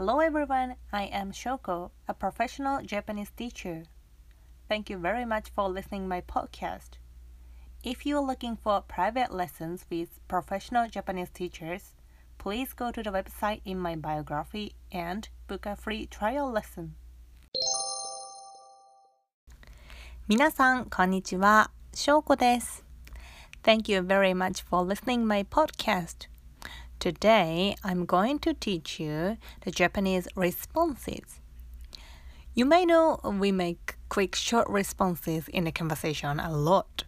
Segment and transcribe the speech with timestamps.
[0.00, 3.84] Hello everyone, I am Shoko, a professional Japanese teacher.
[4.68, 6.98] Thank you very much for listening my podcast.
[7.82, 11.94] If you are looking for private lessons with professional Japanese teachers,
[12.38, 16.96] please go to the website in my biography and book a free trial lesson.
[20.28, 21.70] 皆さん、こんにちは。
[21.94, 22.84] しょうこです。
[23.62, 26.28] Thank you very much for listening my podcast.
[27.01, 31.41] Today, I'm going to teach you the Japanese responses.
[32.53, 37.05] You may know we make quick short responses in a conversation a lot.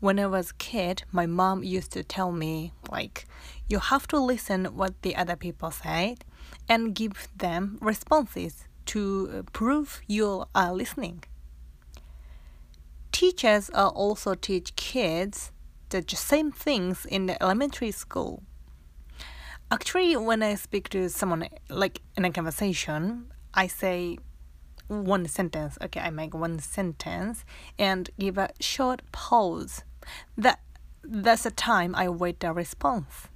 [0.00, 3.24] When I was a kid, my mom used to tell me like
[3.66, 6.16] you have to listen what the other people say
[6.68, 11.24] and give them responses to prove you are listening.
[13.12, 15.52] Teachers also teach kids
[15.88, 18.42] the same things in the elementary school.
[19.70, 24.18] Actually, when I speak to someone, like in a conversation, I say
[24.86, 25.76] one sentence.
[25.82, 27.44] Okay, I make one sentence
[27.78, 29.82] and give a short pause.
[30.38, 30.60] That
[31.02, 33.28] that's the time I wait a response.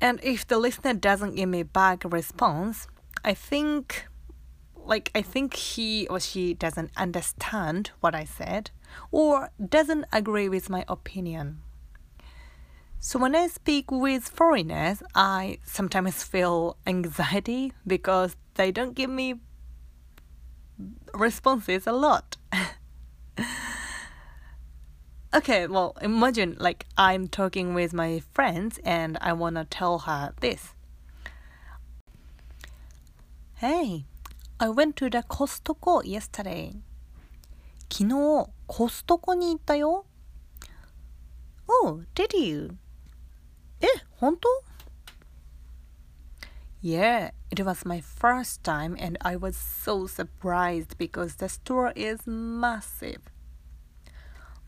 [0.00, 2.88] And if the listener doesn't give me back a response,
[3.24, 4.06] I think
[4.84, 8.70] like I think he or she doesn't understand what I said
[9.10, 11.60] or doesn't agree with my opinion.
[13.01, 19.35] So when I speak with foreigners, I sometimes feel anxiety because they don't give me
[21.13, 22.37] responses a lot.
[25.33, 30.33] okay, well, imagine like I'm talking with my friends and I want to tell her
[30.41, 30.73] this.
[33.55, 34.05] Hey,
[34.59, 36.73] I went to the Costco yesterday.
[37.89, 40.05] 昨日コストコに行ったよ。
[41.67, 42.77] Oh, did you?
[44.22, 44.48] え、本当
[46.80, 52.28] Yeah, it was my first time and I was so surprised because the store is
[52.28, 53.20] massive.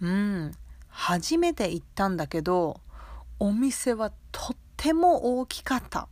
[0.00, 0.52] うん、
[0.88, 2.80] 初めて行ったんだけど、
[3.38, 6.08] お店はとっても大きかった。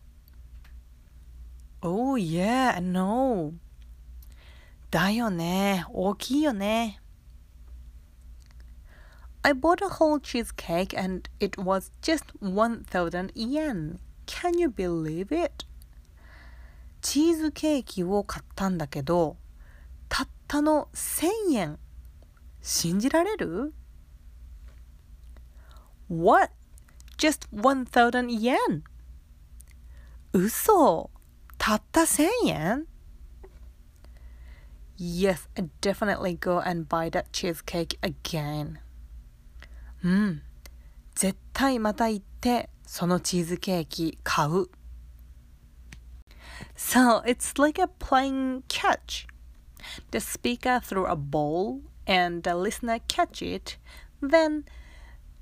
[1.82, 3.54] Oh yeah, no.
[4.90, 7.01] だよね、大きいよね。
[9.43, 13.99] I bought a whole cheesecake and it was just 1000 yen.
[14.25, 15.65] Can you believe it?
[17.01, 19.37] チーズケーキを買ったんだけど、
[20.09, 21.79] たったの1000円。
[22.61, 23.73] 信じられる
[26.09, 26.51] ?What?
[27.17, 28.83] Just 1000 yen?
[30.33, 31.09] 嘘
[31.57, 32.87] たった1000円
[34.99, 38.79] Yes, I definitely go and buy that cheesecake again.
[40.03, 40.41] うん。
[41.15, 44.69] 絶対また行ってそのチーズケーキ買う。
[46.75, 49.27] So it's like a playing catch.
[50.11, 53.77] The speaker threw a ball and the listener catch it,
[54.21, 54.63] then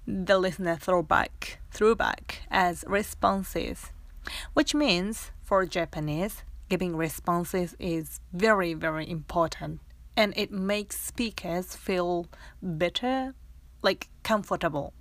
[0.07, 3.91] the listener throw back, threw back as responses,
[4.53, 9.79] which means for Japanese, giving responses is very, very important
[10.17, 12.27] and it makes speakers feel
[12.61, 13.33] better
[13.82, 14.92] like comfortable.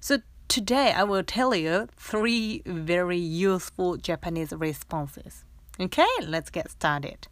[0.00, 0.18] So
[0.48, 5.44] today I will tell you three very useful Japanese responses.
[5.80, 7.28] Okay, let's get started.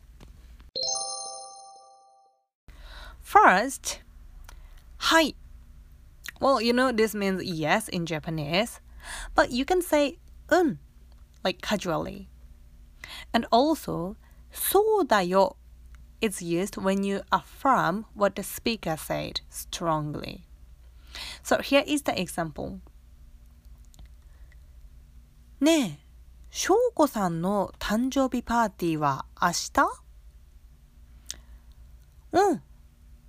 [3.21, 4.01] First,
[4.99, 5.33] hi.
[6.41, 8.81] Well, you know this means yes in Japanese,
[9.35, 10.19] but you can say
[10.49, 10.79] un
[11.43, 12.29] like casually.
[13.33, 14.17] And also,
[14.51, 15.57] so da yo
[16.21, 20.45] it's used when you affirm what the speaker said strongly.
[21.43, 22.81] So here is the example.
[25.59, 26.07] ねえ、
[26.51, 30.07] しょうこさんの誕生日パーティーは明日
[32.33, 32.63] うん、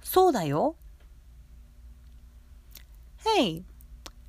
[0.01, 0.75] そうだよ。
[3.35, 3.63] Hey,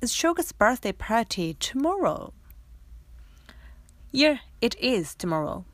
[0.01, 2.31] it's Shoko's birthday party tomorrow.
[4.11, 5.65] Yeah, it is tomorrow.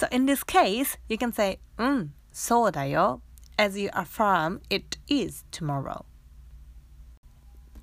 [0.00, 3.20] So in this case, you can say うん、そうだよ
[3.56, 6.04] as you affirm it is tomorrow.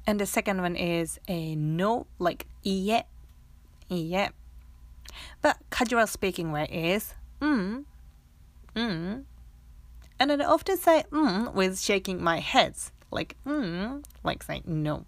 [0.05, 3.07] And the second one is a no, like いいえ、
[3.89, 4.31] いいえ。
[5.41, 7.85] But casual speaking way is うん、
[8.75, 9.25] うん。
[10.19, 15.05] And I often say うん with shaking my heads, like うん like saying no.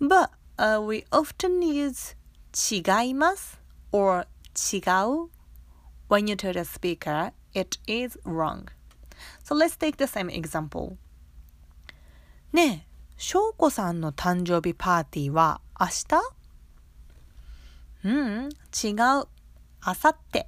[0.00, 2.16] But uh, we often use
[2.52, 3.60] 違います
[3.92, 4.26] or
[4.59, 5.29] 違う
[6.09, 8.67] when you tell the speaker it is wrong.
[9.43, 10.97] So let's take the same example.
[12.51, 16.39] ねえ、翔子さんの誕生日パーティーは明日
[18.03, 19.27] うん、違う。
[19.81, 20.47] あさって。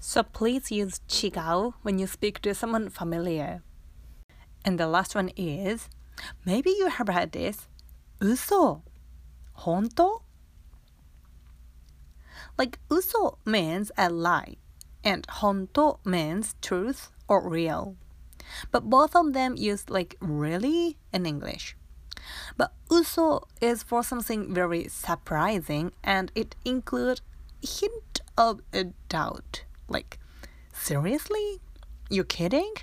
[0.00, 1.30] So please use 違
[1.68, 3.62] う when you speak to someone familiar.
[4.64, 5.88] And the last one is
[6.44, 7.68] maybe you have heard this
[8.20, 8.82] 嘘
[9.52, 10.22] 本当
[12.57, 14.57] Like 嘘 means a lie
[15.03, 17.95] and 本当 means truth or real.
[18.71, 21.75] But both of them use like really in English.
[22.57, 27.21] But 嘘 is for something very surprising and it includes
[27.61, 29.63] hint of a doubt.
[29.87, 30.19] Like,
[30.73, 31.61] seriously?
[32.09, 32.73] You kidding?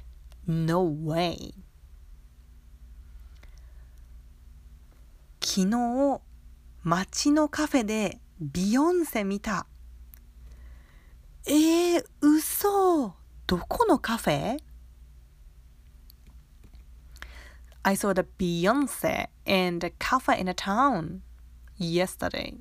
[0.47, 1.53] No way.
[5.41, 6.21] 昨日
[6.85, 9.67] 街のカフェで ビヨンセ見た。
[11.47, 13.15] えー、嘘
[13.47, 14.59] どこのカフェ
[17.83, 21.23] I saw the Beyonce in the cafe in the town
[21.79, 22.55] yesterday.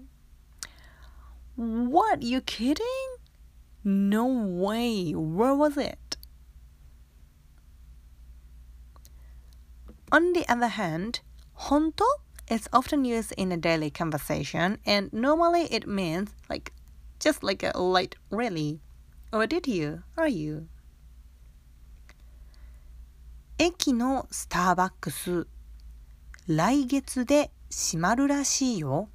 [1.57, 2.21] What?
[2.21, 2.86] You kidding?
[3.83, 5.12] No way.
[5.13, 6.18] Where was it?
[10.12, 11.21] On the other hand,
[11.54, 12.06] 本当
[12.50, 16.71] is often used in a daily conversation and normally it means like
[17.19, 18.80] just like a light really.
[19.31, 20.04] Or did you?
[20.18, 20.68] Are you?
[23.59, 25.48] 駅のスターバックス
[26.48, 29.09] 来月で閉まるらしいよ。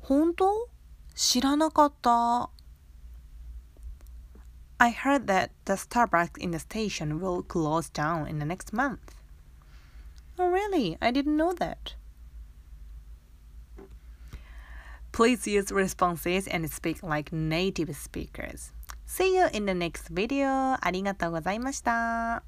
[0.00, 0.68] 本当
[1.14, 2.50] 知らなかった。
[4.78, 8.98] I heard that the Starbucks in the station will close down in the next month.
[10.38, 10.96] Oh, really?
[11.00, 11.94] I didn't know that.
[15.12, 18.72] Please use responses and speak like native speakers.
[19.04, 20.78] See you in the next video.
[20.80, 22.42] ありがとうございました。